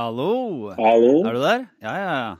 [0.00, 0.72] Hallo.
[0.78, 1.16] Hallo?
[1.28, 1.64] Er du der?
[1.84, 2.36] Ja, ja, ja.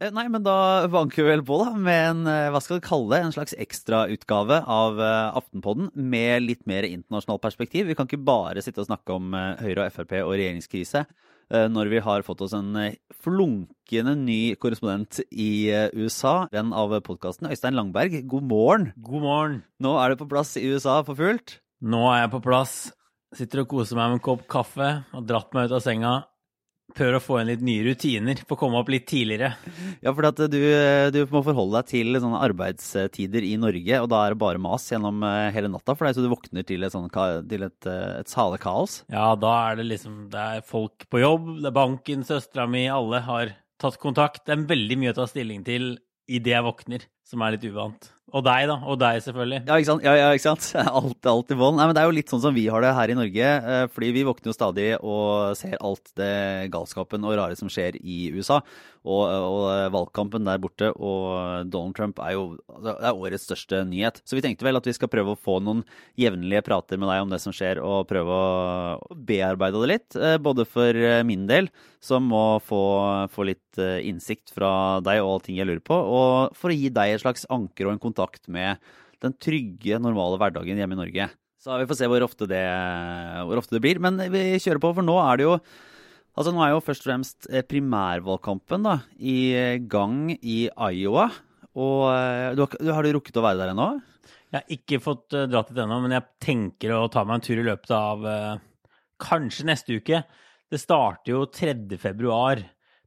[0.00, 2.86] Eh, Nei, men da vanker vi vel på, da, med en eh, hva skal vi
[2.88, 7.86] kalle det, en slags ekstrautgave av eh, Aftenpodden med litt mer internasjonalt perspektiv.
[7.86, 11.14] Vi kan ikke bare sitte og snakke om eh, Høyre og Frp og regjeringskrise eh,
[11.50, 16.48] når vi har fått oss en eh, flunkende ny korrespondent i eh, USA.
[16.52, 18.20] Venn av podkasten, Øystein Langberg.
[18.30, 18.90] God morgen.
[18.96, 19.56] God morgen.
[19.82, 21.58] Nå er du på plass i USA for fullt.
[21.84, 22.76] Nå er jeg på plass.
[23.34, 26.14] Sitter og koser meg med en kopp kaffe og dratt meg ut av senga.
[26.94, 29.50] Prøver å få inn litt nye rutiner, få komme opp litt tidligere.
[30.04, 30.60] Ja, for at du,
[31.10, 34.86] du må forholde deg til sånne arbeidstider i Norge, og da er det bare mas
[34.92, 37.10] gjennom eh, hele natta for deg, så du våkner til et, sånn,
[37.50, 39.00] til et, eh, et sale kaos.
[39.10, 42.86] Ja, da er det liksom Det er folk på jobb, det er banken, søstera mi,
[42.86, 44.44] alle har tatt kontakt.
[44.46, 45.96] Det er veldig mye å ta stilling til
[46.30, 48.13] idet jeg våkner, som er litt uvant.
[48.34, 48.74] Og deg, da.
[48.90, 49.60] Og deg, selvfølgelig.
[49.68, 50.02] Ja, ikke sant?
[50.02, 50.64] Ja, ja, ikke sant?
[50.98, 51.76] Alt, alt i bånn.
[51.78, 53.84] Nei, men det er jo litt sånn som vi har det her i Norge, eh,
[53.94, 56.32] fordi vi våkner jo stadig og ser alt det
[56.74, 58.58] galskapen og rare som skjer i USA.
[59.04, 63.82] Og, og valgkampen der borte og Donald Trump er jo altså, det er årets største
[63.86, 64.22] nyhet.
[64.24, 65.84] Så vi tenkte vel at vi skal prøve å få noen
[66.18, 70.16] jevnlige prater med deg om det som skjer, og prøve å bearbeide det litt.
[70.18, 71.70] eh, Både for eh, min del,
[72.04, 72.82] som må få,
[73.32, 76.90] få litt eh, innsikt fra deg og allting jeg lurer på, og for å gi
[76.92, 78.82] deg et slags anker og en kontakt med
[79.24, 81.30] den trygge, normale hverdagen hjemme i Norge.
[81.64, 82.60] Så vi får se hvor ofte det,
[83.48, 84.00] hvor ofte det blir.
[84.04, 85.58] Men vi kjører på, for nå er det jo
[86.34, 91.28] Altså Nå er jo først og fremst eh, primærvalgkampen da, i gang i Iowa.
[91.78, 93.86] Og eh, du har, har du rukket å være der ennå?
[94.50, 97.62] Jeg har ikke fått dratt dit ennå, men jeg tenker å ta meg en tur
[97.62, 98.26] i løpet av
[99.22, 100.24] kanskje neste uke.
[100.74, 101.76] Det starter jo 3.
[102.02, 102.58] februar.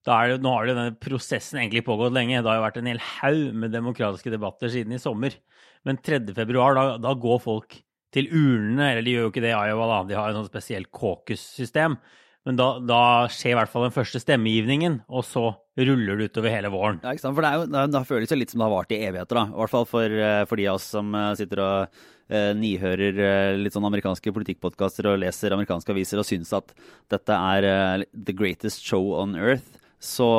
[0.07, 2.39] Det, nå har jo denne prosessen egentlig pågått lenge.
[2.39, 5.35] Det har jo vært en hel haug med demokratiske debatter siden i sommer.
[5.83, 6.21] Men 3.
[6.37, 7.75] februar, da, da går folk
[8.15, 8.93] til urnene.
[8.93, 9.97] Eller de gjør jo ikke det i Iowa, da.
[10.07, 11.99] De har sånn spesielt caucus-system.
[12.47, 16.53] Men da, da skjer i hvert fall den første stemmegivningen, og så ruller det utover
[16.53, 17.01] hele våren.
[17.03, 17.35] Ja, ikke sant?
[17.35, 19.43] For det, jo, det, det føles jo litt som det har vart i evigheter, da.
[19.51, 21.99] I hvert fall for, eh, for de av oss som eh, sitter og
[22.31, 26.71] eh, nihører eh, litt sånn amerikanske politikkpodkaster og leser amerikanske aviser og syns at
[27.11, 29.67] dette er eh, the greatest show on earth,
[29.99, 30.29] så,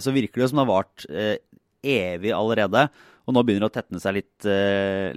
[0.00, 1.06] så virker det jo som det har vart
[1.82, 2.88] evig allerede.
[3.26, 4.46] Og nå begynner det å tetne seg litt,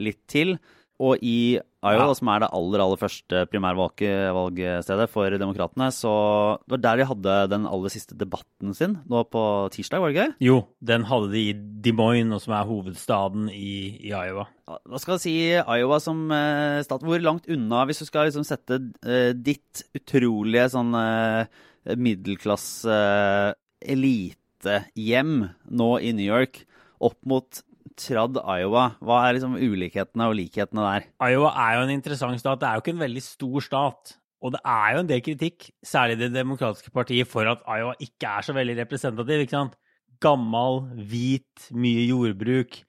[0.01, 0.55] litt til.
[1.01, 2.13] Og i Iowa, Ja.
[2.15, 7.33] som er det aller aller første primærvalgstedet for demokratene, så det var der de hadde
[7.51, 9.41] den aller siste debatten sin nå på
[9.73, 10.35] tirsdag, var det ikke?
[10.39, 14.45] Jo, den hadde de i Des Moines, som er hovedstaden i, i Iowa.
[14.87, 18.45] Hva skal jeg si, Iowa som eh, stat, hvor langt unna, hvis du skal liksom
[18.47, 21.51] sette eh, ditt utrolige sånn eh,
[21.99, 23.53] middelklasse eh,
[23.91, 26.63] elitehjem nå i New York
[27.03, 27.59] opp mot
[27.99, 31.07] Tradd Iowa, hva er liksom ulikhetene og likhetene der?
[31.21, 32.61] Iowa er jo en interessant stat.
[32.61, 34.13] Det er jo ikke en veldig stor stat.
[34.43, 38.27] Og det er jo en del kritikk, særlig Det demokratiske partiet, for at Iowa ikke
[38.27, 39.43] er så veldig representativ.
[39.45, 39.77] ikke sant?
[40.19, 42.81] Gammal, hvit, mye jordbruk.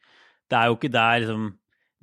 [0.50, 1.52] Det er jo ikke der liksom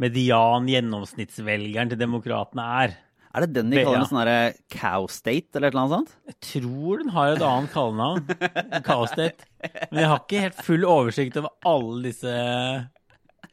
[0.01, 2.95] median gjennomsnittsvelgeren til demokratene er.
[3.31, 4.07] Er det den de kaller ja.
[4.09, 4.39] sånn derre
[4.73, 6.15] cow state, eller et eller annet sånt?
[6.27, 8.25] Jeg tror den har et annet kallenavn.
[8.87, 9.47] cow State.
[9.91, 12.35] Men jeg har ikke helt full oversikt over alle disse,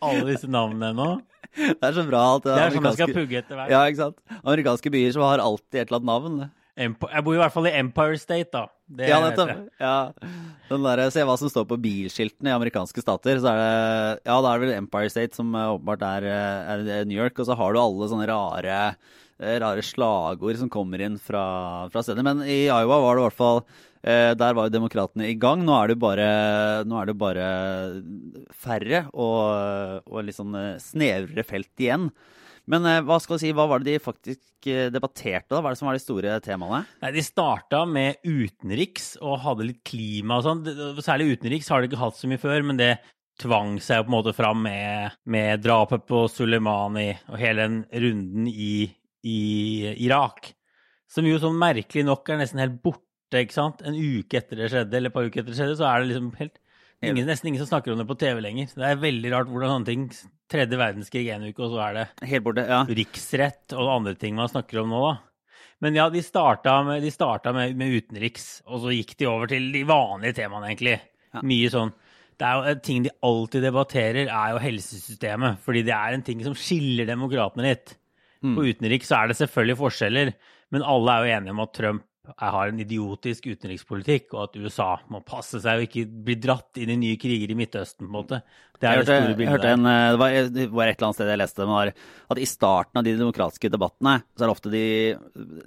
[0.02, 1.10] alle disse navnene ennå.
[1.58, 3.72] Det er så bra alt Det er sånn man skal pugge etter hvert.
[3.72, 4.38] Ja, ikke sant?
[4.42, 6.48] Amerikanske byer som har alltid et eller annet navn.
[6.78, 8.68] Jeg bor i hvert fall i Empire State, da.
[8.86, 9.50] Det Ja, nettopp.
[9.82, 9.96] Ja.
[10.68, 13.40] Den der, se hva som står på bilskiltene i amerikanske stater.
[13.42, 16.70] Så er det, ja, da er det vel Empire State som eh, åpenbart er, eh,
[16.94, 17.40] er New York.
[17.40, 18.78] Og så har du alle sånne rare,
[19.38, 21.42] rare slagord som kommer inn fra,
[21.92, 22.24] fra stedet.
[22.26, 23.60] Men i Iowa var det i hvert fall
[24.02, 25.62] eh, Der var jo demokratene i gang.
[25.66, 26.30] Nå er det bare,
[26.82, 27.46] er det bare
[28.54, 32.10] færre og, og litt sånn eh, snevrere felt igjen.
[32.68, 35.54] Men eh, hva skal du si, hva var det de faktisk eh, debatterte?
[35.54, 35.62] da?
[35.62, 36.82] Hva er det som var de store temaene?
[37.04, 40.66] Nei, De starta med utenriks og hadde litt klima og sånn.
[41.00, 42.96] Særlig utenriks har de ikke hatt så mye før, men det
[43.38, 48.48] tvang seg på en måte fram med, med drapet på Soleimani og hele den runden
[48.50, 48.88] i,
[49.26, 50.52] i Irak.
[51.08, 53.84] Som jo sånn merkelig nok er nesten helt borte, ikke sant?
[53.86, 56.10] En uke etter det skjedde, eller et par uker etter det skjedde, så er det
[56.12, 56.58] liksom helt
[57.04, 58.72] ingen, Nesten ingen som snakker om det på TV lenger.
[58.74, 60.10] Det er veldig rart hvordan sånne ting
[60.48, 62.80] Tredje verdenskrig en uke, og så er det Helt borte, ja.
[62.88, 65.16] riksrett og andre ting man snakker om nå, da.
[65.84, 69.50] Men ja, de starta med, de starta med, med utenriks, og så gikk de over
[69.50, 70.96] til de vanlige temaene, egentlig.
[71.34, 71.42] Ja.
[71.44, 71.90] Mye sånn
[72.40, 75.60] Det er jo en ting de alltid debatterer, er jo helsesystemet.
[75.64, 77.94] Fordi det er en ting som skiller demokratene litt.
[78.44, 78.54] Mm.
[78.54, 80.30] På utenriks er det selvfølgelig forskjeller,
[80.74, 82.04] men alle er jo enige om at Trump
[82.36, 86.92] har en idiotisk utenrikspolitikk, og at USA må passe seg og ikke bli dratt inn
[86.92, 88.40] i nye kriger i Midtøsten, på en måte.
[88.78, 91.08] Det er jeg det store bildet hørte en, eh, det, var, det var et eller
[91.08, 91.90] annet sted jeg leste det var
[92.28, 94.84] at i starten av de demokratiske debattene, så er det ofte de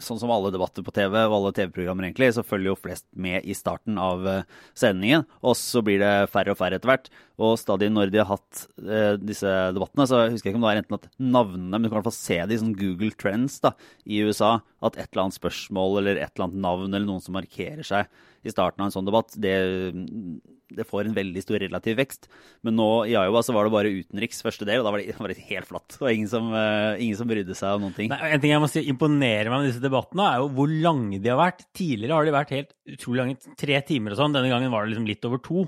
[0.02, 3.46] Sånn som alle debatter på TV og alle TV-programmer, egentlig, så følger jo flest med
[3.48, 4.48] i starten av eh,
[4.78, 5.26] sendingen.
[5.46, 7.12] Og så blir det færre og færre etter hvert.
[7.42, 10.70] Og stadig når de har hatt eh, disse debattene, så husker jeg ikke om det
[10.70, 13.14] var enten at navnene Men du kan i hvert fall se det i sånn Google
[13.18, 13.74] Trends da,
[14.06, 14.58] i USA.
[14.82, 18.22] At et eller annet spørsmål eller et eller annet navn eller noen som markerer seg
[18.42, 19.54] i starten av en sånn debatt, det,
[20.74, 22.30] det får en veldig stor relativ vekst.
[22.66, 25.18] Men nå i Iowa så var det bare utenriks første del, og da var det,
[25.22, 25.90] var det helt flatt.
[25.94, 28.14] Det var ingen som, uh, ingen som brydde seg om noen ting.
[28.14, 31.22] Nei, en ting jeg må si imponerer meg med disse debattene, er jo hvor lange
[31.22, 31.68] de har vært.
[31.78, 34.36] Tidligere har de vært helt utrolig lange, tre timer og sånn.
[34.40, 35.68] Denne gangen var det liksom litt over to.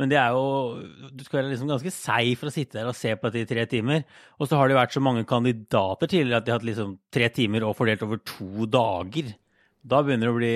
[0.00, 0.80] Men det er jo
[1.12, 3.50] Du skal være liksom ganske seig for å sitte der og se på dette i
[3.50, 4.04] tre timer.
[4.40, 7.28] Og så har det vært så mange kandidater tidligere at de har hatt liksom tre
[7.34, 9.34] timer og fordelt over to dager.
[9.80, 10.54] Da begynner det å bli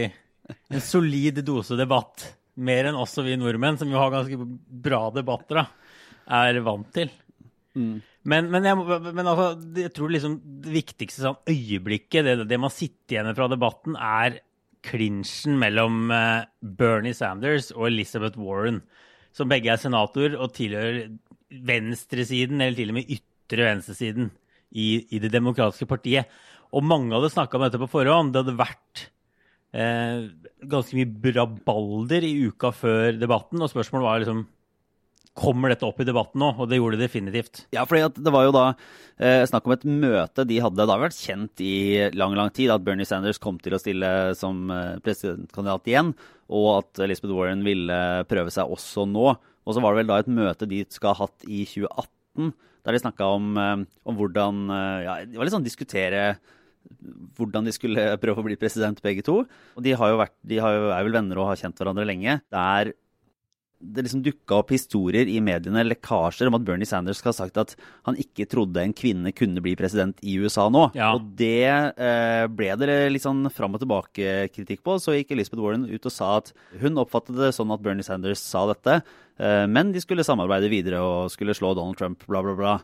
[0.48, 2.26] en solid dose debatt.
[2.54, 4.38] Mer enn også vi nordmenn, som jo har ganske
[4.84, 5.94] bra debatter, da,
[6.40, 7.10] er vant til.
[7.74, 12.72] Men, men, jeg, men altså, jeg tror liksom det viktigste sånn øyeblikket, det, det man
[12.72, 14.38] sitter igjen med fra debatten, er
[14.84, 18.82] klinsjen mellom eh, Bernie Sanders og Elizabeth Warren,
[19.34, 21.16] som begge er senatorer og tilhører
[21.64, 24.30] venstresiden, eller til og med ytre venstresiden,
[24.74, 26.30] i, i det demokratiske partiet.
[26.74, 28.32] Og mange hadde snakka om dette på forhånd.
[28.34, 29.04] Det hadde vært
[29.74, 30.26] eh,
[30.70, 34.44] ganske mye brabalder i uka før debatten, og spørsmålet var liksom
[35.34, 36.52] Kommer dette opp i debatten nå?
[36.62, 37.64] Og det gjorde det definitivt.
[37.74, 38.68] Ja, for det var jo da
[39.18, 40.86] eh, snakk om et møte de hadde.
[40.86, 44.70] Har vært kjent i lang lang tid at Bernie Sanders kom til å stille som
[44.70, 46.12] eh, presidentkandidat igjen,
[46.54, 47.98] og at Elizabeth Warren ville
[48.30, 49.32] prøve seg også nå.
[49.34, 52.54] Og så var det vel da et møte de skal ha hatt i 2018,
[52.86, 56.36] der de snakka om, eh, om hvordan Ja, det var litt sånn diskutere
[57.38, 59.40] hvordan de skulle prøve å bli president, begge to.
[59.74, 62.06] Og de, har jo vært, de har jo, er vel venner og har kjent hverandre
[62.08, 62.38] lenge.
[62.54, 62.94] Der
[63.84, 67.58] det liksom dukka opp historier i mediene, lekkasjer, om at Bernie Sanders skal ha sagt
[67.60, 67.74] at
[68.08, 70.86] han ikke trodde en kvinne kunne bli president i USA nå.
[70.96, 71.12] Ja.
[71.16, 74.96] Og det eh, ble det litt sånn fram og tilbake-kritikk på.
[75.02, 78.42] Så gikk Elizabeth Warren ut og sa at hun oppfattet det sånn at Bernie Sanders
[78.42, 79.02] sa dette,
[79.36, 82.78] eh, men de skulle samarbeide videre og skulle slå Donald Trump, bla, bla, bla.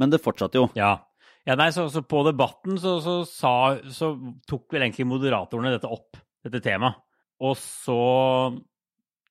[0.00, 0.68] Men det fortsatte jo.
[0.78, 0.96] Ja.
[1.44, 3.54] Ja nei, så, så på debatten så, så, sa,
[3.92, 4.14] så
[4.48, 7.02] tok vel egentlig moderatorene dette opp, dette temaet.
[7.44, 7.98] Og så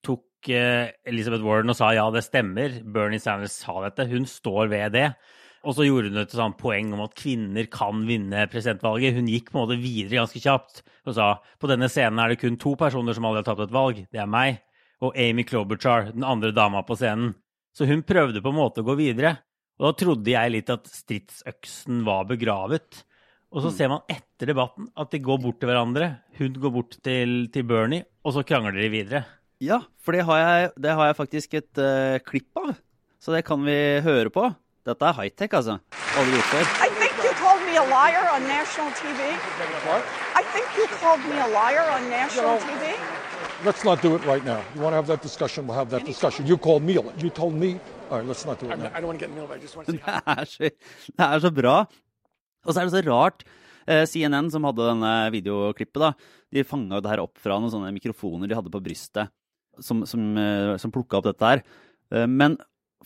[0.03, 4.69] tok eh, Elizabeth Warren og sa ja, det stemmer, Bernie Sanders sa dette, hun står
[4.73, 5.07] ved det.
[5.63, 9.15] Og så gjorde hun et sånt poeng om at kvinner kan vinne presidentvalget.
[9.15, 12.41] Hun gikk på en måte videre ganske kjapt og sa på denne scenen er det
[12.41, 14.01] kun to personer som aldri har tapt et valg.
[14.11, 14.59] Det er meg
[15.03, 17.33] og Amy Klobuchar, den andre dama på scenen.
[17.75, 19.37] Så hun prøvde på en måte å gå videre.
[19.83, 23.01] Og da trodde jeg litt at stridsøksen var begravet.
[23.51, 26.07] Og så ser man etter debatten at de går bort til hverandre.
[26.39, 29.25] Hun går bort til, til Bernie, og så krangler de videre.
[29.59, 32.71] Ja, for det har jeg, det har jeg faktisk et uh, klipp av.
[33.19, 33.75] Så det kan vi
[34.07, 34.47] høre på.
[34.87, 35.77] Dette er high-tech, altså.
[36.15, 36.71] Aldri gjort før.
[36.87, 39.35] I think you called me a liar on national TV.
[39.83, 40.07] What?
[40.39, 42.95] I think you called me a liar on national TV.
[43.63, 44.61] Let's not do it right now.
[44.75, 46.45] You want to have that discussion, we'll have that discussion.
[46.45, 47.79] You called me, you told me,
[48.09, 48.91] all right, let's not do it now.
[48.93, 49.47] I don't want to get Neil.
[49.49, 50.69] I just want to say Det er, så,
[51.17, 51.75] det er så bra.
[52.65, 53.45] Og så er det så rart.
[53.87, 56.11] Eh, CNN, som hadde denne videoklippet, da,
[56.51, 59.31] de fanga det her opp fra noen sånne mikrofoner de hadde på brystet,
[59.79, 61.63] som, som, eh, som plukka opp dette her.
[62.11, 62.59] Eh, men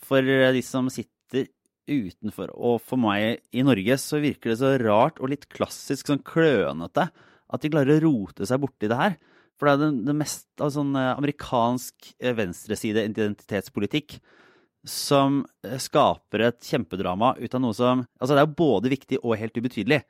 [0.10, 1.48] for de som sitter
[1.88, 6.26] utenfor, og for meg i Norge, så virker det så rart og litt klassisk sånn
[6.26, 9.18] klønete at de klarer å rote seg borti det her.
[9.58, 14.20] For det er det, det mest av sånn eh, amerikansk eh, venstreside-identitetspolitikk
[14.88, 19.20] som eh, skaper et kjempedrama ut av noe som Altså, det er jo både viktig
[19.24, 20.04] og helt ubetydelig.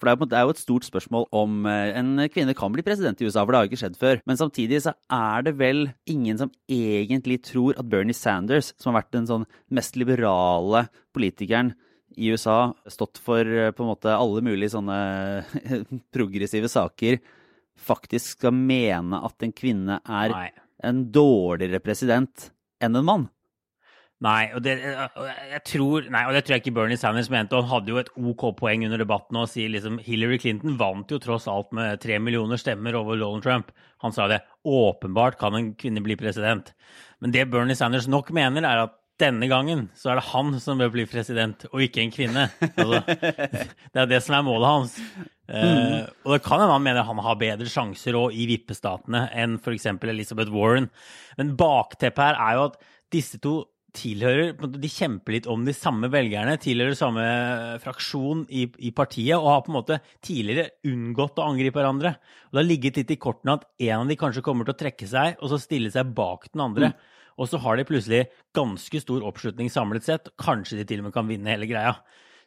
[0.00, 3.44] For det er, jo et stort spørsmål om en kvinne kan bli president i USA,
[3.44, 4.18] for det har jo ikke skjedd før.
[4.26, 9.04] Men samtidig så er det vel ingen som egentlig tror at Bernie Sanders, som har
[9.04, 11.70] vært den sånn mest liberale politikeren
[12.18, 14.98] i USA, stått for på en måte alle mulige sånne
[16.16, 17.22] progressive saker,
[17.84, 20.48] faktisk skal mene at en kvinne er Nei.
[20.84, 22.50] en dårligere president
[22.82, 23.30] enn en mann.
[24.24, 24.76] Nei, og det,
[25.18, 27.58] og jeg tror, nei, og det tror jeg ikke Bernie Sanders mente.
[27.58, 31.18] Han hadde jo et OK poeng under debatten og sier liksom Hillary Clinton vant jo
[31.20, 33.72] tross alt med tre millioner stemmer over Donald Trump.
[34.06, 34.40] Han sa det.
[34.64, 36.72] Åpenbart kan en kvinne bli president.
[37.20, 40.80] Men det Bernie Sanders nok mener, er at denne gangen så er det han som
[40.80, 42.48] bør bli president, og ikke en kvinne.
[42.64, 43.02] Altså,
[43.92, 44.96] det er det som er målet hans.
[45.44, 49.58] Eh, og det kan hende han mener han har bedre sjanser også i vippestatene enn
[49.60, 49.90] f.eks.
[49.92, 50.88] Elizabeth Warren.
[51.38, 52.82] Men bakteppet her er jo at
[53.12, 53.62] disse to
[53.94, 57.24] tilhører De kjemper litt om de samme velgerne, tilhører samme
[57.78, 62.16] fraksjon i, i partiet og har på en måte tidligere unngått å angripe hverandre.
[62.48, 64.80] Og Det har ligget litt i kortene at en av de kanskje kommer til å
[64.82, 66.90] trekke seg og så stille seg bak den andre.
[67.38, 68.24] Og så har de plutselig
[68.54, 70.30] ganske stor oppslutning samlet sett.
[70.42, 71.96] Kanskje de til og med kan vinne hele greia.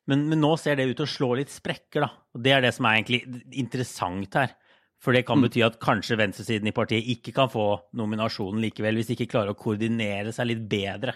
[0.07, 2.09] Men, men nå ser det ut til å slå litt sprekker, da.
[2.35, 3.21] Og det er det som er egentlig
[3.59, 4.55] interessant her.
[5.03, 7.67] For det kan bety at kanskje venstresiden i partiet ikke kan få
[7.99, 11.13] nominasjonen likevel, hvis de ikke klarer å koordinere seg litt bedre.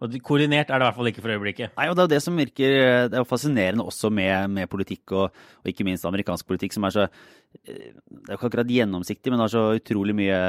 [0.00, 1.74] Og koordinert er det i hvert fall ikke for øyeblikket.
[1.76, 2.74] Nei, og Det er jo det som virker
[3.12, 6.88] det er jo fascinerende også med, med politikk, og, og, ikke minst amerikansk politikk, som
[6.88, 7.06] er så
[7.52, 10.40] Det er jo ikke akkurat gjennomsiktig, men har så utrolig mye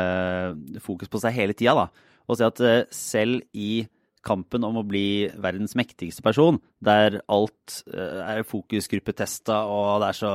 [0.81, 1.89] fokus på seg hele tida.
[2.31, 2.63] Og se at
[2.95, 3.83] selv i
[4.25, 10.33] kampen om å bli verdens mektigste person, der alt er fokusgruppetesta og det er så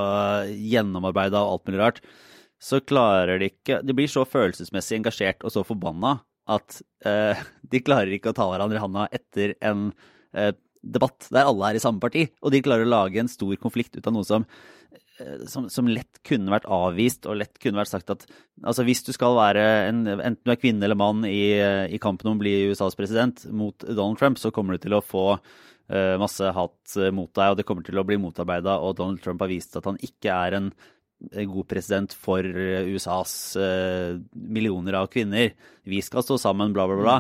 [0.51, 2.01] gjennomarbeida og alt mulig rart,
[2.63, 6.17] så klarer de ikke De blir så følelsesmessig engasjert og så forbanna
[6.51, 9.91] at eh, de klarer ikke å ta hverandre i handa etter en
[10.37, 10.55] eh,
[10.87, 12.29] debatt der alle er i samme parti.
[12.43, 14.47] Og de klarer å lage en stor konflikt ut av noe som,
[14.95, 15.03] eh,
[15.49, 18.27] som, som lett kunne vært avvist, og lett kunne vært sagt at
[18.63, 21.57] altså hvis du skal være en, enten du er kvinne eller mann i,
[21.89, 25.05] i kampen om å bli USAs president mot Donald Trump, så kommer du til å
[25.05, 29.25] få uh, masse hat mot deg, og det kommer til å bli motarbeida, og Donald
[29.25, 30.71] Trump har vist at han ikke er en
[31.49, 35.55] god president for USAs uh, millioner av kvinner.
[35.89, 37.19] Vi skal stå sammen, bla, bla, bla.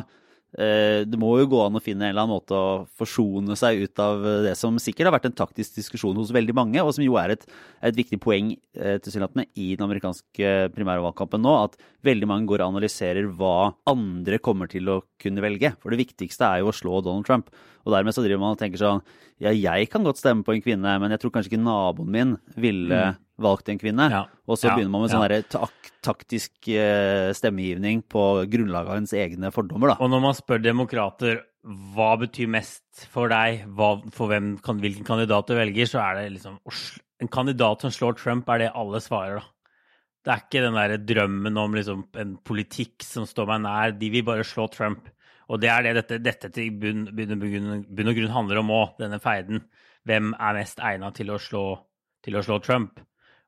[0.56, 3.82] Uh, det må jo gå an å finne en eller annen måte å forsone seg
[3.84, 7.04] ut av det som sikkert har vært en taktisk diskusjon hos veldig mange, og som
[7.04, 7.44] jo er et,
[7.84, 12.74] et viktig poeng uh, tilsynelatende i den amerikanske primærvalgkampen nå, at veldig mange går og
[12.74, 15.74] analyserer hva andre kommer til å kunne velge.
[15.82, 17.52] For det viktigste er jo å slå Donald Trump.
[17.86, 19.04] Og dermed så driver man og tenker sånn
[19.42, 22.36] Ja, jeg kan godt stemme på en kvinne, men jeg tror kanskje ikke naboen min
[22.56, 24.08] ville mm valgt en kvinne.
[24.12, 24.22] Ja.
[24.48, 24.76] Og så ja.
[24.76, 25.42] begynner man med sånn ja.
[25.50, 29.90] tak taktisk uh, stemmegivning på grunnlag av ens egne fordommer.
[29.90, 29.96] Da.
[30.04, 31.40] Og når man spør demokrater
[31.96, 36.20] hva betyr mest for deg, hva, for hvem, kan, hvilken kandidat du velger, så er
[36.20, 36.60] det liksom
[37.24, 39.52] En kandidat som slår Trump, er det alle svarer, da.
[40.26, 43.94] Det er ikke den der drømmen om liksom, en politikk som står meg nær.
[43.96, 45.06] De vil bare slå Trump.
[45.46, 48.72] Og det er det dette, dette til bunn, bunn, bunn, bunn og grunn handler om
[48.74, 49.62] òg, denne feiden.
[50.06, 52.98] Hvem er mest egna til, til, å slå Trump?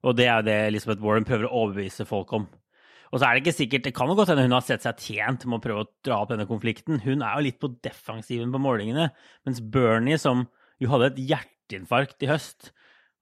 [0.06, 2.46] Og det er det Elizabeth Warren prøver å overbevise folk om.
[3.08, 5.00] Og så er det ikke sikkert, det kan jo godt hende hun har sett seg
[5.00, 7.00] tjent med å prøve å dra opp denne konflikten.
[7.02, 9.08] Hun er jo litt på defensiven på målingene,
[9.48, 10.44] mens Bernie, som
[10.78, 12.70] jo hadde et hjerteinfarkt i høst,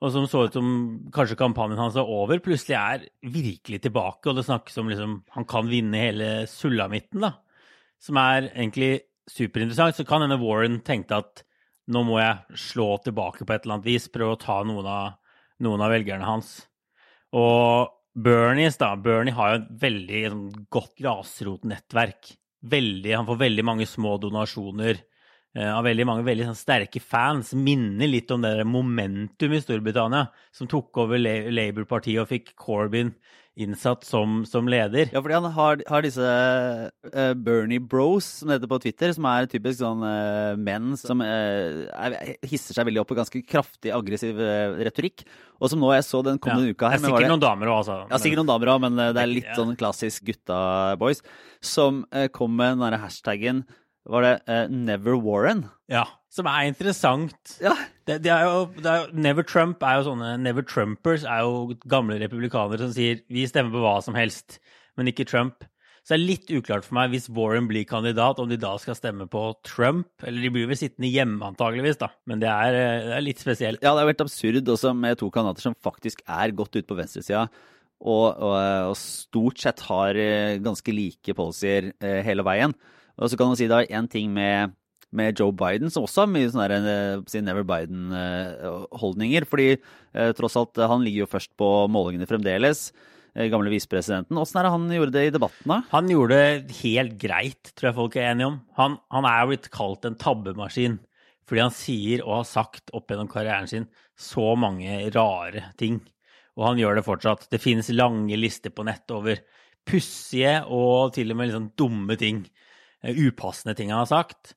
[0.02, 0.66] og som så ut som
[1.14, 5.47] kanskje kampanjen hans var over, plutselig er virkelig tilbake, og det snakkes om liksom han
[5.49, 7.37] kan vinne hele sulamitten, da
[8.03, 8.93] som er egentlig
[9.31, 11.43] superinteressant, så kan hende Warren tenkte at
[11.91, 15.19] nå må jeg slå tilbake på et eller annet vis, prøve å ta noen av,
[15.62, 16.57] noen av velgerne hans.
[17.37, 18.95] Og Bernies, da.
[18.97, 22.33] Bernie har jo et veldig sånn, godt grasrotnettverk.
[22.67, 27.53] Veldig, han får veldig mange små donasjoner eh, av veldig mange veldig sånn, sterke fans.
[27.55, 33.12] Minner litt om det der momentum i Storbritannia som tok over Labour-partiet og fikk Corbyn
[33.57, 35.09] innsatt som, som, leder.
[35.13, 39.29] Ja, fordi han har, har disse uh, Bernie Bros, som det heter på Twitter, som
[39.31, 43.95] er typisk sånn uh, menn som uh, er, hisser seg veldig opp på ganske kraftig
[43.97, 44.39] aggressiv
[44.77, 45.25] retorikk.
[45.57, 46.77] Og som nå jeg så den kommende ja.
[46.77, 47.99] uka her Det er sikkert noen damer òg, altså.
[48.11, 51.25] Ja, sikkert noen damer òg, men det er litt sånn klassisk gutta-boys.
[51.65, 52.05] Som
[52.37, 53.65] kom med den derre hashtaggen
[54.11, 55.67] var det uh, Never Warren.
[55.91, 57.57] Ja, som er interessant.
[57.63, 57.75] Ja.
[58.07, 61.79] Det, det er jo, det er Never Trump er jo sånne Never Trumpers er jo
[61.91, 64.61] gamle republikanere som sier vi stemmer på hva som helst,
[64.99, 65.67] men ikke Trump.
[66.07, 68.95] Så det er litt uklart for meg, hvis Warren blir kandidat, om de da skal
[68.95, 70.07] stemme på Trump.
[70.23, 72.13] Eller de blir vel sittende hjemme, antageligvis, da.
[72.31, 73.83] Men det er, eh, det er litt spesielt.
[73.83, 76.99] Ja, det har vært absurd også med to kandidater som faktisk er godt ute på
[77.01, 77.49] venstresida.
[77.99, 78.55] Og, og,
[78.93, 81.91] og, stort sett har eh, ganske like policyer
[82.23, 82.77] hele veien.
[83.17, 84.75] Og så kan man si det er én ting med,
[85.17, 86.81] med, Joe Biden, som også har mye sånne
[87.25, 89.49] uh, Never Biden-holdninger.
[89.49, 92.91] fordi uh, tross alt, han ligger jo først på målingene fremdeles.
[93.37, 94.39] Gamle visepresidenten.
[94.41, 95.83] Åssen er det han gjorde det i debatten, da?
[95.91, 98.55] Han gjorde det helt greit, tror jeg folk er enige om.
[98.79, 100.95] Han, han er jo blitt kalt en tabbemaskin.
[101.45, 103.85] Fordi han sier og har sagt opp gjennom karrieren sin
[104.17, 106.01] så mange rare ting.
[106.57, 107.45] Og han gjør det fortsatt.
[107.53, 109.45] Det finnes lange lister på nett over
[109.87, 112.66] pussige og til og med sånn dumme ting Eh,
[113.05, 114.55] upassende ting han har sagt.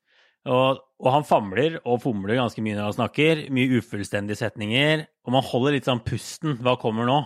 [0.48, 3.43] Og, og, han famler og fomler ganske mye når han snakker.
[3.53, 5.05] Mye ufullstendige setninger.
[5.27, 6.58] Og man holder litt sånn pusten.
[6.63, 7.19] Hva kommer nå?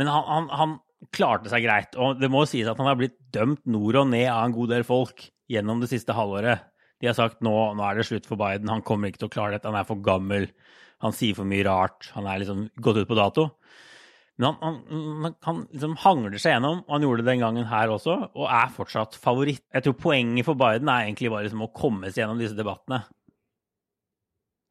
[0.00, 0.76] Men han, han, han
[1.14, 1.98] klarte seg greit.
[2.00, 4.72] Og det må sies at han har blitt dømt nord og ned av en god
[4.74, 6.64] del folk gjennom det siste halvåret.
[7.00, 9.34] De har sagt nå, nå er det slutt for Biden, han kommer ikke til å
[9.34, 10.48] klare dette, han er for gammel,
[11.04, 13.50] han sier for mye rart, han er liksom gått ut på dato.
[14.36, 17.92] Men han, han, han liksom hangler seg gjennom, og han gjorde det den gangen her
[17.94, 19.64] også, og er fortsatt favoritt.
[19.72, 23.00] Jeg tror poenget for Biden er egentlig bare liksom å komme seg gjennom disse debattene.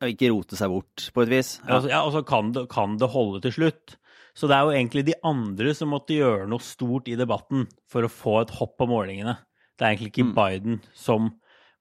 [0.03, 1.55] Og ikke rote seg bort, på et vis.
[1.65, 3.95] Ja, ja Og så kan, kan det holde til slutt.
[4.35, 8.05] Så det er jo egentlig de andre som måtte gjøre noe stort i debatten for
[8.05, 9.37] å få et hopp på målingene.
[9.75, 11.31] Det er egentlig ikke Biden som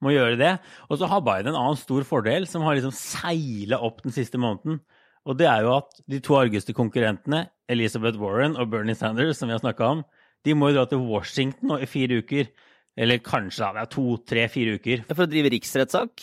[0.03, 0.53] må gjøre det.
[0.87, 4.39] Og så har Biden en annen stor fordel, som har liksom seila opp den siste
[4.41, 4.79] måneden.
[5.25, 9.49] Og det er jo at de to argeste konkurrentene, Elizabeth Warren og Bernie Sanders, som
[9.49, 10.05] vi har snakka om,
[10.45, 12.51] de må jo dra til Washington nå i fire uker.
[12.95, 15.01] Eller kanskje da, det er to, tre, fire uker.
[15.09, 16.21] For å drive riksrettssak?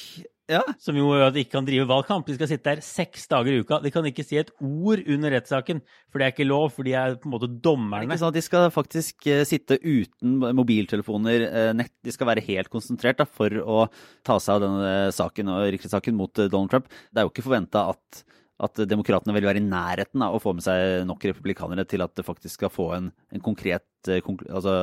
[0.50, 0.62] Ja.
[0.82, 2.26] Som jo gjør at de ikke kan drive valgkamp.
[2.26, 3.78] De skal sitte der seks dager i uka.
[3.84, 6.96] De kan ikke si et ord under rettssaken, for det er ikke lov, for de
[6.98, 8.08] er på en måte dommerne.
[8.08, 8.36] Ikke sant?
[8.36, 11.94] De skal faktisk eh, sitte uten mobiltelefoner, eh, nett.
[12.04, 13.86] De skal være helt konsentrert da, for å
[14.26, 16.90] ta seg av denne saken og riksrettssaken mot eh, Donald Trump.
[17.12, 18.24] Det er jo ikke forventa at
[18.62, 22.14] at demokratene vil være i nærheten av å få med seg nok republikanere til at
[22.18, 24.74] det faktisk skal få en, en konkret altså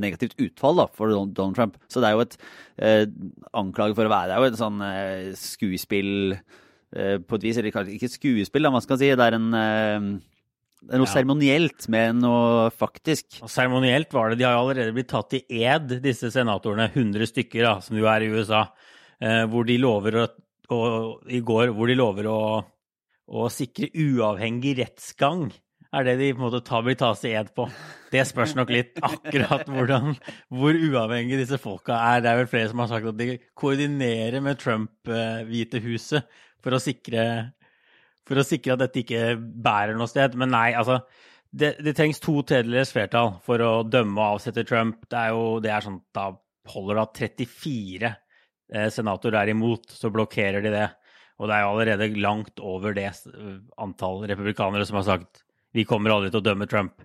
[0.00, 1.76] negativt utfall da, for Donald Trump.
[1.92, 2.38] Så det er jo et
[2.76, 3.04] eh,
[3.56, 7.60] anklage for å være Det er jo et sånn eh, skuespill eh, på et vis.
[7.60, 9.12] Eller kanskje ikke skuespill, da, man skal si.
[9.12, 10.10] Det er en eh,
[10.86, 13.40] det er noe seremonielt med noe faktisk.
[13.50, 14.38] Seremonielt var det.
[14.38, 16.90] De har allerede blitt tatt i ed, disse senatorene.
[16.92, 18.66] 100 stykker, da, som jo er i USA.
[19.18, 20.26] Eh, hvor de lover å,
[20.76, 20.80] å
[21.32, 22.38] I går hvor de lover å
[23.26, 25.48] å sikre uavhengig rettsgang
[25.96, 27.66] er det de på en måte tar, vil tas i ed på.
[28.12, 30.16] Det spørs nok litt akkurat hvordan,
[30.52, 32.22] hvor uavhengig disse folka er.
[32.24, 36.26] Det er vel flere som har sagt at de koordinerer med Trump-Hvite huset
[36.64, 37.26] for å sikre
[38.26, 40.34] for å sikre at dette ikke bærer noe sted.
[40.38, 41.04] Men nei, altså
[41.56, 45.06] Det, det trengs to tredjedels flertall for å dømme og avsette Trump.
[45.08, 46.32] Det er jo det er sånn Da
[46.72, 50.88] holder det at 34 eh, senatorer er imot, så blokkerer de det.
[51.36, 53.10] Og det er jo allerede langt over det
[53.82, 55.42] antall republikanere som har sagt
[55.76, 57.02] vi kommer aldri til å dømme Trump.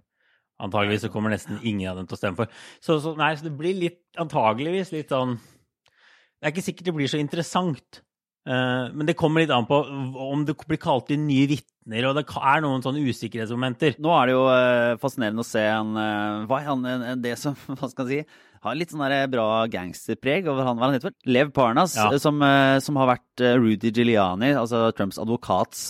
[0.61, 2.51] Antageligvis så kommer nesten ingen av dem til å stemme for.
[2.79, 6.95] Så, så, nei, så det blir litt, antageligvis litt sånn Det er ikke sikkert det
[6.95, 8.01] blir så interessant.
[8.47, 9.81] Uh, men det kommer litt an på
[10.25, 13.95] om det blir kalt inn nye vitner, og det er noen sånne usikkerhetsmomenter.
[14.01, 17.57] Nå er det jo uh, fascinerende å se en, uh, hva han, en, det som
[17.79, 18.21] Hva skal man si?
[18.61, 19.01] har litt sånn
[19.33, 20.77] bra gangsterpreg over han.
[20.77, 21.15] Hva han heter vel?
[21.33, 22.11] Lev Parnas, ja.
[22.21, 22.37] som,
[22.85, 25.87] som, har vært Rudy Giuliani, altså Trumps advokats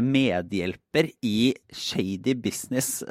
[0.00, 3.04] medhjelper i shady business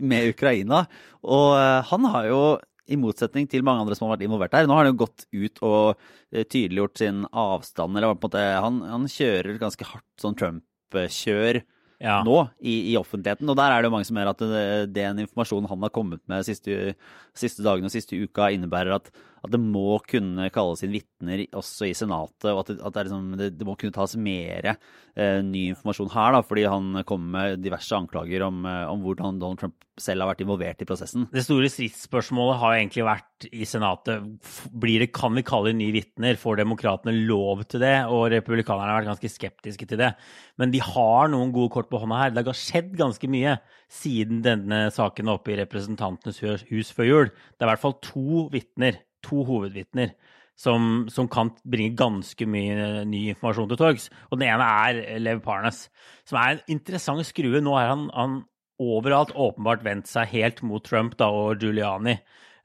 [0.00, 0.80] med Ukraina.
[1.28, 1.52] Og
[1.90, 2.40] han har jo
[2.88, 4.64] i motsetning til mange andre som har vært involvert her.
[4.64, 8.00] Nå har han jo gått ut og tydeliggjort sin avstand.
[8.00, 10.40] eller på en måte, Han, han kjører ganske hardt sånn
[10.88, 11.60] Trump-kjør
[11.98, 12.20] ja.
[12.24, 13.48] nå i, i, offentligheten.
[13.48, 16.46] Og der er det jo mange som mener at den informasjonen han har kommet med
[16.46, 16.94] siste,
[17.36, 21.88] siste dagene og siste uka, innebærer at, at, det må kunne kalles inn vitner også
[21.88, 25.40] i Senatet, og at, det, at det, liksom, det, det, må kunne tas mer eh,
[25.44, 29.62] ny informasjon her, da, fordi han kommer med diverse anklager om, eh, om, hvordan Donald
[29.62, 31.26] Trump selv har vært involvert i prosessen.
[31.32, 34.26] Det store stridsspørsmålet har egentlig vært i Senatet
[34.70, 36.38] blir det, kan vi kalle inn nye vitner.
[36.38, 37.96] Får demokratene lov til det?
[38.10, 40.12] Og republikanerne har vært ganske skeptiske til det.
[40.58, 42.34] Men de har noen gode kort på hånda her.
[42.34, 43.58] Det har skjedd ganske mye
[43.90, 47.30] siden denne saken er oppe i Representantenes hus før jul.
[47.30, 50.14] Det er i hvert fall to vitner, to hovedvitner,
[50.58, 54.08] som, som, kan bringe ganske mye ny informasjon til torgs.
[54.30, 55.86] Og den ene er Lev Parnas,
[56.26, 57.62] som er en interessant skrue.
[57.62, 58.40] Nå har han, han
[58.82, 62.18] overalt åpenbart vendt seg helt mot Trump da, og Giuliani.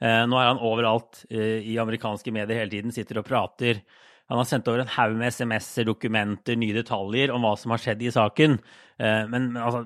[0.03, 3.83] Eh, nå er han overalt eh, i amerikanske medier hele tiden, sitter og prater.
[4.31, 7.81] Han har sendt over en haug med SMS-er, dokumenter, nye detaljer om hva som har
[7.83, 8.57] skjedd i saken.
[8.97, 9.83] Eh, men altså,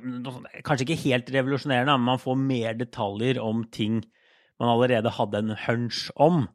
[0.66, 4.02] Kanskje ikke helt revolusjonerende, men man får mer detaljer om ting
[4.62, 6.46] man allerede hadde en hunch om.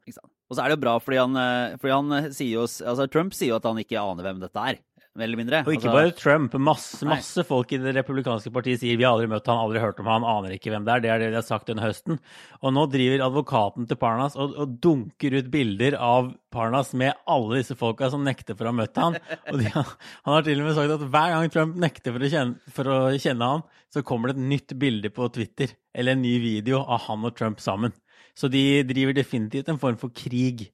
[0.50, 3.36] Og så er det jo bra, fordi han, eh, fordi han sier jo altså Trump
[3.36, 4.80] sier jo at han ikke aner hvem dette er
[5.18, 5.60] mer eller mindre.
[5.66, 6.54] Og ikke altså, bare Trump.
[6.64, 10.00] Masse, masse folk i det republikanske partiet sier vi har aldri møtt han, aldri hørt
[10.00, 11.02] om han, aner ikke hvem det er.
[11.04, 12.16] Det er det de har sagt denne høsten.
[12.62, 17.60] Og nå driver advokaten til Parnas og, og dunker ut bilder av Parnas med alle
[17.60, 19.18] disse folka som nekter for å ha møtt han.
[19.52, 22.32] Og de, han har til og med sagt at hver gang Trump nekter for å,
[22.36, 26.24] kjenne, for å kjenne han, så kommer det et nytt bilde på Twitter eller en
[26.24, 27.92] ny video av han og Trump sammen.
[28.32, 30.70] Så de driver definitivt en form for krig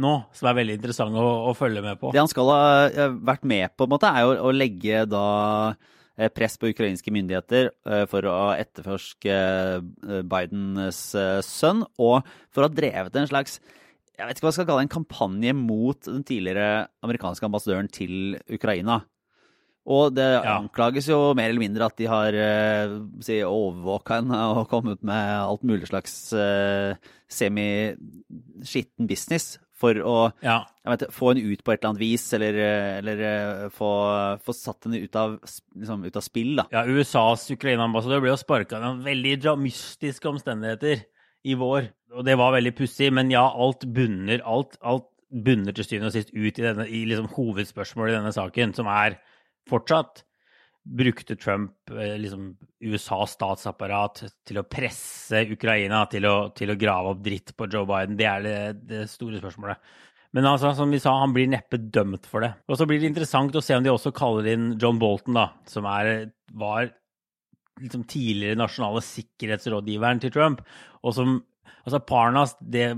[0.00, 2.12] nå, som er veldig interessant å, å, følge med på.
[2.14, 5.26] Det han skal ha vært med på, en måte, er å, å legge da
[6.16, 11.02] eh, press på ukrainske myndigheter eh, for å etterforske eh, Bidens
[11.46, 12.22] sønn, og
[12.52, 13.60] for å ha drevet en slags
[14.20, 17.88] jeg vet ikke hva jeg skal kalle det, en kampanje mot den tidligere amerikanske ambassadøren
[17.88, 18.98] til Ukraina.
[19.90, 20.58] Og det ja.
[20.58, 22.92] anklages jo mer eller mindre at de har eh,
[23.24, 27.00] si, overvåka henne og kommet med alt mulig slags eh,
[27.32, 30.58] semi-skitten business for å ja.
[30.88, 32.58] vet, få henne ut på et eller annet vis, eller,
[33.00, 33.90] eller eh, få,
[34.44, 35.38] få, satt henne ut av,
[35.78, 36.52] liksom, ut av spill.
[36.60, 36.66] Da.
[36.74, 41.06] Ja, USAs Ukraina-ambassadør ble jo sparka av veldig mystiske omstendigheter
[41.48, 41.90] i vår.
[42.16, 46.16] Og det var veldig pussig, men ja, alt bunner, alt, alt bunner til syvende og
[46.16, 49.20] sist ut i, denne, i liksom hovedspørsmålet i denne saken, som er
[49.70, 50.24] fortsatt
[50.84, 57.12] brukte Trump eh, liksom USAs statsapparat til å presse Ukraina til å, til å grave
[57.14, 58.16] opp dritt på Joe Biden?
[58.18, 58.56] Det er det,
[58.88, 59.82] det store spørsmålet.
[60.36, 62.52] Men altså, som vi sa, han blir neppe dømt for det.
[62.70, 65.48] Og så blir det interessant å se om de også kaller inn John Bolton, da,
[65.68, 66.92] som er, var
[67.80, 70.66] liksom tidligere nasjonale sikkerhetsrådgiveren til Trump,
[71.04, 71.40] og som
[71.80, 72.90] Altså Parnas, Det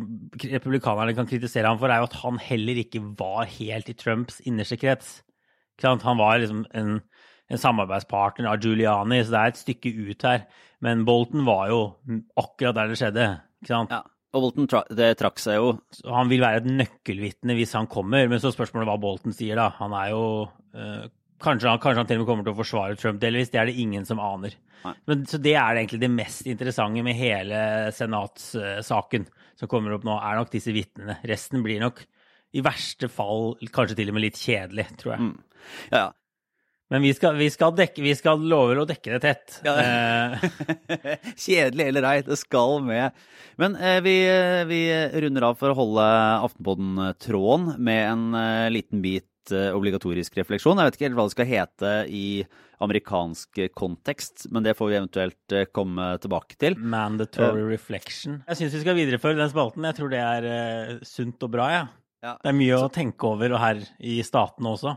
[0.50, 4.40] republikanerne kan kritisere ham for, er jo at han heller ikke var helt i Trumps
[4.42, 5.20] innerste krets.
[5.82, 7.00] Han var liksom en,
[7.52, 10.46] en, samarbeidspartner av Giuliani, så det er et stykke ut her.
[10.82, 11.80] Men Bolton var jo
[12.40, 13.28] akkurat der det skjedde.
[13.62, 13.94] ikke sant?
[13.94, 14.02] Ja.
[14.32, 15.72] Og Bolton tra det trakk seg jo.
[16.08, 19.68] Han vil være et nøkkelvitne hvis han kommer, men så spørsmålet hva Bolton sier, da.
[19.76, 21.04] Han er jo øh,
[21.42, 23.52] kanskje, kanskje, han til og med kommer til å forsvare Trump delvis.
[23.52, 24.56] Det er det ingen som aner.
[25.06, 27.60] Men, så det er egentlig det mest interessante med hele
[27.94, 31.20] senatssaken som kommer opp nå, er nok disse vitnene.
[31.28, 32.02] Resten blir nok
[32.52, 35.28] i verste fall kanskje til og med litt kjedelig, tror jeg.
[35.28, 35.36] Mm.
[35.92, 36.08] Ja, ja.
[36.92, 39.58] Men vi skal, vi skal, dekke, vi skal love å dekke det tett.
[39.64, 39.74] Ja.
[39.80, 40.46] Eh.
[41.46, 43.16] Kjedelig eller ei, det skal med.
[43.60, 44.16] Men eh, vi,
[44.68, 44.80] vi,
[45.24, 46.06] runder av for å holde
[46.50, 50.78] Aftenpodden-tråden med en eh, liten bit Eh, obligatorisk refleksjon.
[50.78, 52.26] Jeg vet ikke helt hva det skal hete i
[52.82, 56.76] amerikansk kontekst, men det får vi eventuelt eh, komme tilbake til.
[56.78, 58.42] Mandatory reflection.
[58.46, 59.86] Jeg syns vi skal videreføre den spalten.
[59.88, 61.82] Jeg tror det er sunt og bra, ja.
[62.22, 62.36] ja.
[62.38, 64.94] Det er mye å tenke over og her i statene også.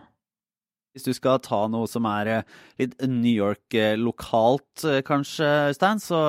[0.95, 2.45] Hvis du skal ta noe som er
[2.79, 6.21] litt New York-lokalt, kanskje, Øystein, så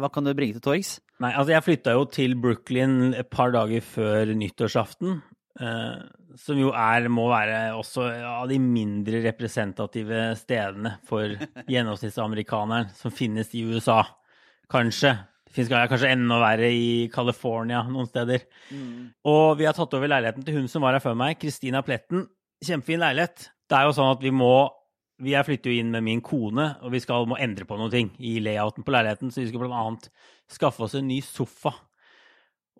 [0.00, 0.96] hva kan du bringe til torgs?
[1.20, 5.20] Nei, altså jeg flytta jo til Brooklyn et par dager før nyttårsaften.
[5.56, 6.00] Eh,
[6.36, 11.32] som jo er, må være også av de mindre representative stedene for
[11.72, 14.02] gjennomsnittsamerikaneren som finnes i USA.
[14.72, 15.14] Kanskje.
[15.46, 18.44] Det finnes kanskje enda verre i California noen steder.
[18.68, 19.14] Mm.
[19.32, 22.26] Og vi har tatt over leiligheten til hun som var her før meg, Christina Pletten.
[22.64, 23.48] Kjempefin leilighet.
[23.66, 24.52] Det er jo sånn at vi må
[25.16, 28.10] er flytter jo inn med min kone, og vi skal, må endre på noen ting
[28.20, 30.10] i layouten på leiligheten, så vi skal blant annet
[30.52, 31.72] skaffe oss en ny sofa.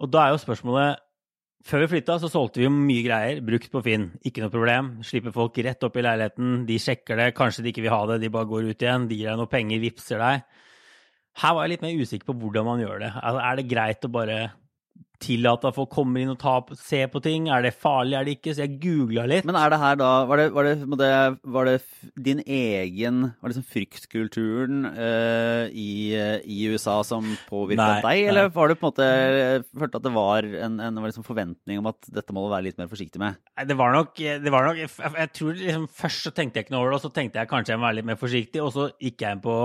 [0.04, 1.00] Og da er jo spørsmålet
[1.66, 4.10] før vi flytta, så solgte vi jo mye greier, brukt på Finn.
[4.28, 4.92] Ikke noe problem.
[5.06, 6.60] Slipper folk rett opp i leiligheten.
[6.68, 9.08] De sjekker det, kanskje de ikke vil ha det, de bare går ut igjen.
[9.10, 10.44] De gir deg noe penger, vippser deg.
[11.42, 13.10] Her var jeg litt mer usikker på hvordan man gjør det.
[13.18, 14.38] Altså, er det greit å bare
[15.22, 17.48] tillate at folk kommer inn og tar, ser på ting?
[17.52, 18.54] Er det farlig, er det ikke?
[18.54, 19.46] Så jeg googla litt.
[19.48, 20.74] Men er det her da Var det, var det,
[21.56, 21.76] var det
[22.28, 28.70] din egen Var det sånn fryktkulturen uh, i, i, USA som påvirka deg, eller var
[28.70, 29.08] det på en måte
[29.76, 32.80] følte at det var en, en liksom forventning om at dette må du være litt
[32.80, 33.38] mer forsiktig med?
[33.68, 36.74] Det var nok, det var nok jeg, jeg, tror liksom Først så tenkte jeg ikke
[36.74, 38.72] noe over det, og så tenkte jeg kanskje jeg må være litt mer forsiktig, og
[38.74, 39.56] så gikk jeg inn på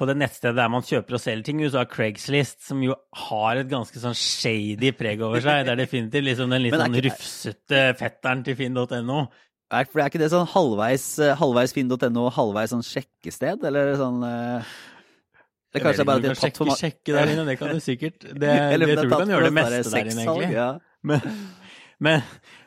[0.00, 3.70] på det nettstedet der man kjøper og selger ting, USA Craigslist, som jo har et
[3.70, 5.66] ganske sånn shady preg over seg.
[5.68, 9.22] Det er definitivt liksom den litt sånn rufsete fetteren til finn.no.
[9.70, 15.78] For er ikke det sånn halvveis, eh, halvveis finn.no, halvveis sånn sjekkested, eller sånn Det
[15.78, 18.24] Eller kanskje bare at de har tatt for Sjekke der inne, det kan du sikkert.
[18.40, 20.48] Det, det, det tror du kan gjøre det meste der inne, egentlig.
[20.56, 20.70] Ja.
[21.06, 21.36] Men,
[22.02, 22.24] men,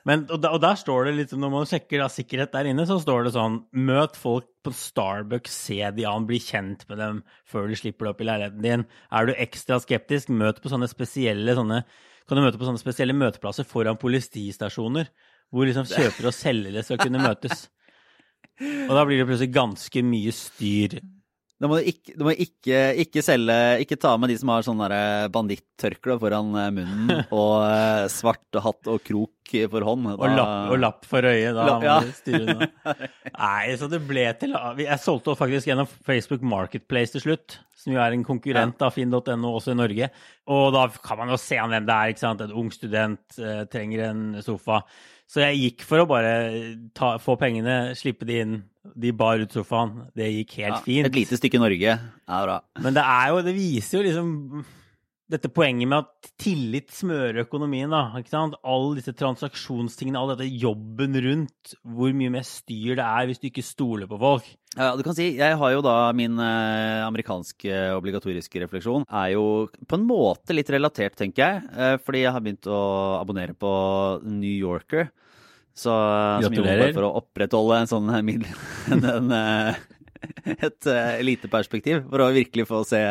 [0.08, 2.84] men og, da, og, der står det litt, når man sjekker da, sikkerhet der inne,
[2.88, 7.22] så står det sånn Møt folk på Starbucks, se de an, bli kjent med dem
[7.50, 8.84] før du slipper det opp i leiligheten din.
[9.16, 11.84] Er du ekstra skeptisk, møt på sånne spesielle sånne,
[12.28, 15.10] kan du møte på sånne spesielle møteplasser foran politistasjoner,
[15.54, 17.68] hvor liksom kjøpere og selgere skal kunne møtes.
[18.88, 21.00] Og da blir det plutselig ganske mye styr
[21.62, 24.66] da må du ikke, du må ikke, ikke, selge Ikke ta med de som har
[24.66, 24.82] sånn
[25.32, 29.32] bandittørkle foran eh, munnen og eh, svart hatt og krok
[29.70, 30.08] for hånd.
[30.08, 31.52] Da, og, lapp, og, lapp, for øyet.
[31.54, 31.96] Da lapp, ja.
[32.02, 32.96] må du styre unna.
[33.44, 38.02] Nei, så det ble til Jeg solgte faktisk gjennom Facebook Marketplace til slutt, som jo
[38.02, 40.10] er en konkurrent av finn.no også i Norge.
[40.50, 42.16] Og da kan man jo se an hvem det er.
[42.16, 42.44] ikke sant?
[42.44, 44.82] En ung student eh, trenger en sofa.
[45.30, 46.34] Så jeg gikk for å bare
[46.98, 48.62] ta, få pengene, slippe de inn.
[48.84, 50.08] De bar ut sofaen.
[50.16, 51.08] Det gikk helt ja, fint.
[51.08, 52.62] Et lite stykke Norge er bra.
[52.84, 54.34] Men det er jo, det viser jo liksom
[55.34, 57.90] dette poenget med at tillit smører økonomien.
[57.90, 58.58] da, ikke sant?
[58.68, 61.74] Alle disse transaksjonstingene, all dette jobben rundt.
[61.82, 64.52] Hvor mye mer styr det er hvis du ikke stoler på folk.
[64.74, 69.08] Ja, du kan si, Jeg har jo da min eh, amerikanske obligatoriske refleksjon.
[69.10, 71.68] Er jo på en måte litt relatert, tenker jeg.
[71.78, 72.84] Eh, fordi jeg har begynt å
[73.22, 73.74] abonnere på
[74.26, 75.12] New Yorker.
[75.74, 75.94] Så,
[76.46, 78.52] som jobber for å opprettholde en sånn middel,
[78.94, 79.80] en, eh,
[80.70, 82.06] et eliteperspektiv.
[82.12, 83.02] For å virkelig få se,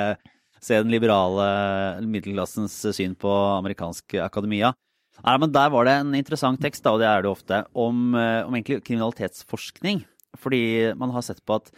[0.63, 1.49] se den liberale
[2.07, 4.73] middelklassens syn på amerikansk akademia.
[5.23, 8.15] Nei, men Der var det en interessant tekst, da, og det er det ofte, om,
[8.15, 10.03] eh, om egentlig kriminalitetsforskning.
[10.41, 10.63] Fordi
[10.99, 11.69] man har sett på at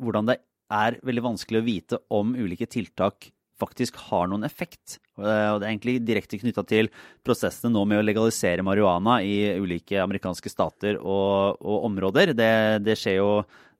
[0.00, 0.38] hvordan det
[0.70, 4.98] er veldig vanskelig å vite om ulike tiltak faktisk har noen effekt.
[5.20, 6.90] Og det er egentlig direkte knytta til
[7.26, 12.34] prosessene nå med å legalisere marihuana i ulike amerikanske stater og, og områder.
[12.36, 12.52] Det,
[12.86, 13.30] det, skjer jo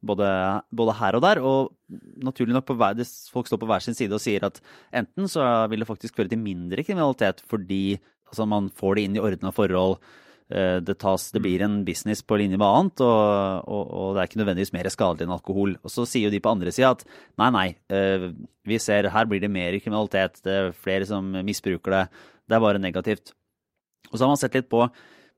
[0.06, 0.28] både,
[0.76, 1.42] både her og der.
[1.44, 4.60] Og naturlig nok, hver, folk står på hver sin side og sier at
[5.02, 7.98] enten så vil det faktisk føre til mindre kriminalitet fordi
[8.30, 10.00] altså, man får det inn i ordna forhold.
[10.50, 14.22] Eh, Det, tas, det blir en business på linje med annet, og, og, og det
[14.22, 15.76] er ikke nødvendigvis mer skadelig enn alkohol.
[15.84, 17.04] Og så sier jo de på andre sida at
[17.40, 18.28] nei, nei, eh,
[18.66, 22.04] vi ser her blir det mer kriminalitet, det er flere som misbruker det,
[22.50, 23.32] det er bare negativt.
[24.10, 24.84] Og så har man sett litt på,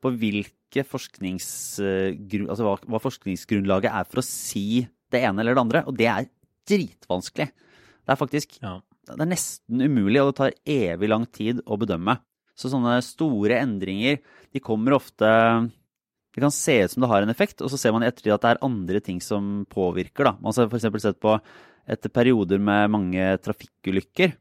[0.02, 5.64] på hvilke forskningsgrunn, altså hva, hva forskningsgrunnlaget er for å si det ene eller det
[5.66, 6.28] andre, og det er
[6.70, 7.50] dritvanskelig.
[8.02, 8.78] Det er faktisk Ja.
[9.12, 12.16] det er nesten umulig, og det tar evig lang tid å bedømme.
[12.58, 14.20] Så sånne store endringer,
[14.52, 15.28] de kommer ofte
[16.32, 18.32] Det kan se ut som det har en effekt, og så ser man i ettertid
[18.32, 20.30] at det er andre ting som påvirker.
[20.30, 20.32] Da.
[20.40, 21.02] Man har f.eks.
[21.04, 21.36] sett på
[21.92, 24.32] etter perioder med mange trafikkulykker,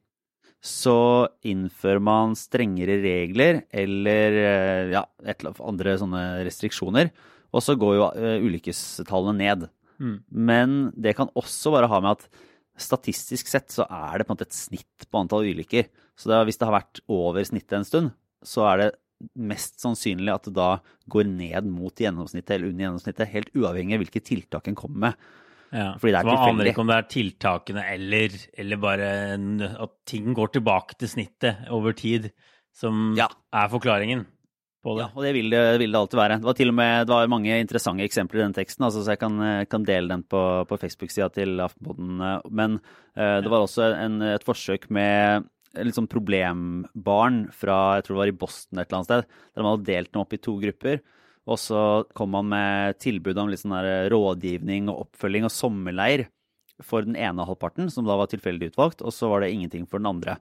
[0.61, 7.09] så innfører man strengere regler eller eh, ja, et eller andre sånne restriksjoner,
[7.51, 9.65] og så går jo eh, ulykkestallene ned.
[10.01, 10.15] Mm.
[10.29, 12.45] Men det kan også bare ha med at
[12.81, 15.89] statistisk sett så er det på en måte et snitt på antall ulykker.
[16.19, 18.11] Så det, hvis det har vært over snittet en stund,
[18.43, 18.89] så er det
[19.37, 20.71] mest sannsynlig at det da
[21.13, 25.29] går ned mot gjennomsnittet eller under gjennomsnittet, helt uavhengig av hvilke tiltak en kommer med.
[25.71, 25.93] Ja.
[26.01, 29.47] Fordi det er Så man aner ikke om det er tiltakene eller, eller bare en,
[29.61, 32.31] at ting går tilbake til snittet over tid,
[32.75, 33.29] som Ja.
[33.53, 34.25] er forklaringen
[34.83, 35.05] på det.
[35.05, 36.39] Ja, og det vil det, vil det alltid være.
[36.41, 39.13] Det var til og med det var mange interessante eksempler i den teksten, altså, så
[39.13, 42.19] jeg kan, kan dele den på, på Facebook-sida til Aftenposten.
[42.19, 42.79] eh, Men
[43.15, 45.45] uh, det var også en, et forsøk med
[45.79, 49.63] litt sånn problembarn fra jeg tror det var i Boston et eller annet sted, der
[49.65, 51.01] man hadde delt dem opp i to grupper.
[51.49, 51.81] Og så
[52.17, 56.27] kom man med tilbud om litt sånn der rådgivning og oppfølging og sommerleir
[56.85, 60.01] for den ene halvparten, som da var tilfeldig utvalgt, og så var det ingenting for
[60.01, 60.37] den andre.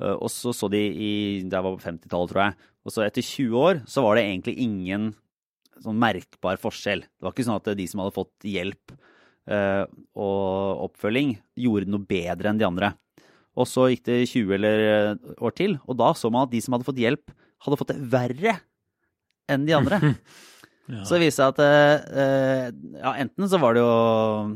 [0.00, 1.12] Eh, Og så så de i
[1.44, 2.56] Det var på 50-tallet, tror jeg.
[2.84, 5.14] Og så etter 20 år så var det egentlig ingen
[5.82, 7.00] sånn merkbar forskjell.
[7.02, 8.92] Det var ikke sånn at de som hadde fått hjelp
[9.48, 9.84] eh,
[10.14, 12.92] og oppfølging, gjorde noe bedre enn de andre.
[13.54, 16.60] Og så gikk det 20 eller eh, år til, og da så man at de
[16.64, 17.30] som hadde fått hjelp,
[17.64, 18.58] hadde fått det verre
[19.52, 20.00] enn de andre.
[20.84, 21.00] Ja.
[21.08, 21.60] Så det viste seg at
[22.12, 22.66] eh,
[23.00, 23.92] ja, enten så var det jo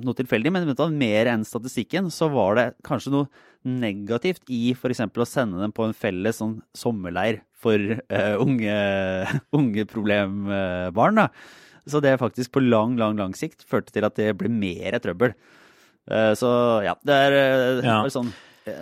[0.05, 3.31] noe tilfeldig, men du mer enn statistikken, så var det kanskje noe
[3.65, 5.01] negativt i f.eks.
[5.09, 8.77] å sende dem på en felles sånn sommerleir for eh, unge,
[9.59, 11.23] unge problembarn.
[11.23, 11.31] Da.
[11.89, 15.33] Så det faktisk på lang, lang, lang sikt førte til at det ble mer trøbbel.
[16.13, 16.51] Eh, så
[16.85, 18.03] ja, det er eh, Ja.
[18.03, 18.35] bare sånn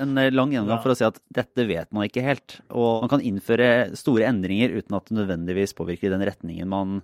[0.03, 2.59] en lang gjennomgang for å si at dette vet man ikke helt.
[2.71, 6.99] Og man kan innføre store endringer uten at det nødvendigvis påvirker i den retningen man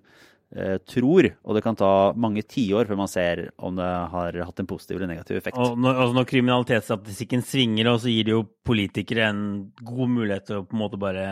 [0.57, 1.31] eh, tror.
[1.42, 4.99] Og det kan ta mange tiår før man ser om det har hatt en positiv
[4.99, 5.61] eller negativ effekt.
[5.61, 9.42] Og når, altså når kriminalitetsstatistikken svinger, og så gir det jo politikere en
[9.83, 11.27] god mulighet til å på en måte bare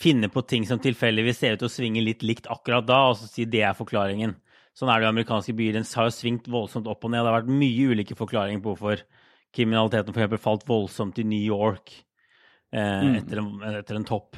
[0.00, 3.18] finne på ting som tilfeldigvis ser ut til å svinge litt likt akkurat da, og
[3.20, 4.38] så si det er forklaringen.
[4.76, 5.76] Sånn er det jo amerikanske byer.
[5.76, 7.20] Den har jo svingt voldsomt opp og ned.
[7.20, 9.02] Det har vært mye ulike forklaringer på hvorfor
[9.56, 11.92] kriminaliteten for eksempel falt voldsomt i New York
[12.72, 13.14] eh, Mm.
[13.18, 14.36] etter, en, etter en topp.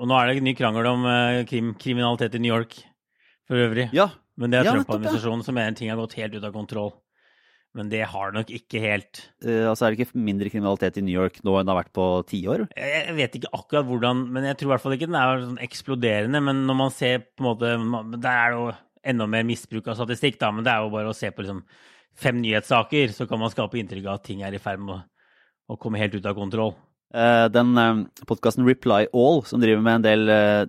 [0.00, 2.76] Og nå er det en ny krangel om eh, krim, kriminalitet i New York
[3.48, 3.90] for øvrig.
[3.96, 4.72] Ja, Men det er Ja.
[4.72, 6.92] Trump-administrasjonen som mener ting har gått helt ut av kontroll.
[7.72, 11.14] Men det har nok ikke helt uh, altså er det ikke mindre kriminalitet i New
[11.14, 12.64] York nå enn det har vært på tiår?
[12.74, 15.44] Jeg jeg vet ikke akkurat hvordan, men jeg tror i hvert fall ikke den er
[15.44, 16.40] sånn eksploderende.
[16.42, 18.72] Men når man ser på en måte Der er det jo
[19.04, 20.50] enda mer misbruk av statistikk, da.
[20.50, 21.62] Men det er jo bare å se på liksom
[22.18, 25.00] fem nyhetssaker, så kan man skape inntrykk av at ting er i ferd med
[25.70, 26.74] å, komme helt ut av kontroll.
[27.14, 30.64] Eh, Den uh, podkasten Reply All, som driver med en del eh,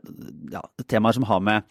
[0.53, 1.67] ja, temaer som har med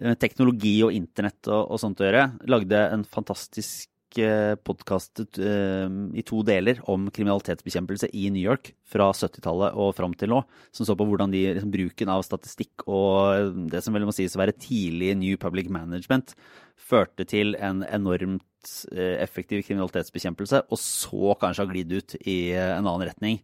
[0.00, 6.36] eh, teknologi og internett og, og sånt å gjøre, lagde en fantastisk podkast i to
[6.46, 10.38] deler om kriminalitetsbekjempelse i New York fra 70-tallet og fram til nå,
[10.70, 14.36] som så på hvordan de, liksom, bruken av statistikk og det som vel må sies
[14.38, 16.36] å være tidlig New Public Management
[16.80, 22.72] førte til en enormt eh, effektiv kriminalitetsbekjempelse, og så kanskje har glidd ut i eh,
[22.76, 23.40] en annen retning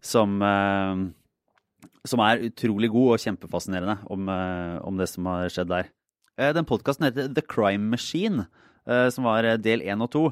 [0.00, 4.30] som, eh, som er utrolig god og kjempefascinerende om,
[4.86, 5.90] om det som har skjedd der.
[6.56, 8.46] Den podkasten heter The Crime Machine,
[9.12, 10.22] som var del 1 og 2.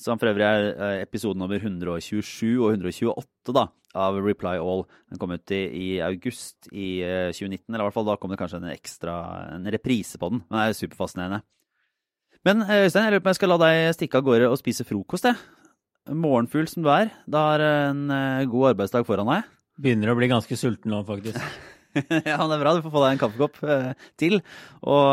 [0.00, 0.62] Som for øvrig er
[1.02, 4.86] episoden episode nummer 127 og 128 da, av Reply All.
[5.10, 8.32] Den kom ut i, i august i eh, 2019, eller i hvert fall da kom
[8.32, 9.16] det kanskje en ekstra
[9.58, 10.40] en reprise på den.
[10.48, 11.42] Men det er superfascinerende.
[12.46, 14.60] Men eh, Øystein, jeg lurer på om jeg skal la deg stikke av gårde og
[14.60, 15.36] spise frokost, jeg.
[16.10, 17.10] Morgenfugl som du er.
[17.28, 19.50] Da har en eh, god arbeidsdag foran deg.
[19.80, 21.36] Begynner å bli ganske sulten nå, faktisk.
[22.30, 22.72] ja, det er bra.
[22.72, 24.38] Du får få deg en kaffekopp eh, til.
[24.80, 25.08] Og,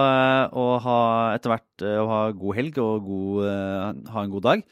[0.56, 1.00] og ha
[1.36, 4.64] etter hvert og ha god helg og god, eh, ha en god dag.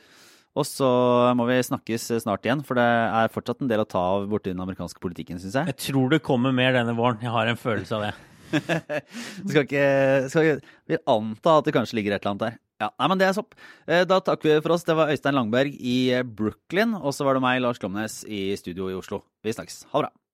[0.56, 0.88] Og så
[1.36, 4.54] må vi snakkes snart igjen, for det er fortsatt en del å ta av borti
[4.54, 5.74] den amerikanske politikken, syns jeg.
[5.74, 7.20] Jeg tror det kommer mer denne våren.
[7.20, 8.14] Jeg har en følelse av det.
[8.60, 9.86] Skal ikke,
[10.32, 12.60] skal ikke Vil anta at det kanskje ligger et eller annet der.
[12.84, 13.56] Ja, nei, men det er sopp.
[13.88, 14.84] Eh, Da takker vi for oss.
[14.84, 18.90] Det var Øystein Langberg i Brooklyn, og så var det meg, Lars Glomnes, i studio
[18.92, 19.22] i Oslo.
[19.46, 19.86] Vi snakkes.
[19.94, 20.25] Ha det bra.